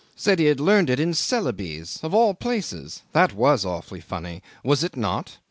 [0.15, 3.03] Said he had learned it in Celebes of all places!
[3.11, 4.41] That was awfully funny.
[4.63, 5.37] Was it not?